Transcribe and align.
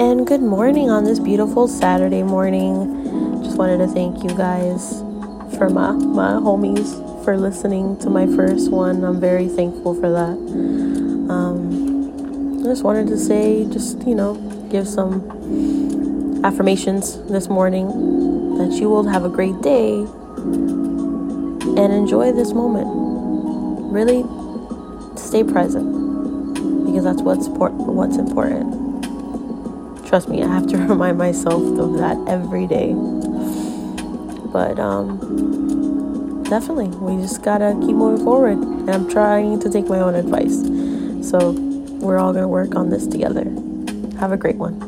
And 0.00 0.24
good 0.24 0.42
morning 0.42 0.90
on 0.90 1.02
this 1.02 1.18
beautiful 1.18 1.66
Saturday 1.66 2.22
morning. 2.22 3.42
Just 3.42 3.58
wanted 3.58 3.78
to 3.78 3.88
thank 3.88 4.22
you 4.22 4.30
guys 4.36 5.00
for 5.58 5.68
my 5.68 5.90
my 5.90 6.34
homies 6.34 6.94
for 7.24 7.36
listening 7.36 7.98
to 7.98 8.08
my 8.08 8.24
first 8.26 8.70
one. 8.70 9.02
I'm 9.02 9.18
very 9.18 9.48
thankful 9.48 9.94
for 9.94 10.08
that. 10.12 10.38
Um, 11.34 12.60
I 12.60 12.68
just 12.68 12.84
wanted 12.84 13.08
to 13.08 13.18
say, 13.18 13.66
just 13.72 14.06
you 14.06 14.14
know, 14.14 14.34
give 14.70 14.86
some 14.86 16.42
affirmations 16.44 17.20
this 17.24 17.48
morning 17.48 17.88
that 18.58 18.78
you 18.78 18.88
will 18.88 19.08
have 19.08 19.24
a 19.24 19.28
great 19.28 19.60
day 19.62 19.94
and 19.98 21.92
enjoy 21.92 22.30
this 22.30 22.52
moment. 22.52 22.86
Really 23.92 24.22
stay 25.16 25.42
present 25.42 26.86
because 26.86 27.02
that's 27.02 27.20
what's 27.20 27.48
what's 27.48 28.16
important. 28.16 28.87
Trust 30.08 30.30
me, 30.30 30.42
I 30.42 30.46
have 30.46 30.66
to 30.68 30.78
remind 30.88 31.18
myself 31.18 31.62
of 31.78 31.98
that 31.98 32.16
every 32.26 32.66
day. 32.66 32.94
But 34.50 34.78
um, 34.78 36.42
definitely, 36.44 36.88
we 36.88 37.20
just 37.20 37.42
gotta 37.42 37.78
keep 37.84 37.94
moving 37.94 38.24
forward. 38.24 38.56
And 38.56 38.90
I'm 38.90 39.06
trying 39.06 39.60
to 39.60 39.68
take 39.68 39.86
my 39.86 40.00
own 40.00 40.14
advice. 40.14 40.62
So 41.28 41.50
we're 42.00 42.16
all 42.16 42.32
gonna 42.32 42.48
work 42.48 42.74
on 42.74 42.88
this 42.88 43.06
together. 43.06 43.44
Have 44.18 44.32
a 44.32 44.38
great 44.38 44.56
one. 44.56 44.87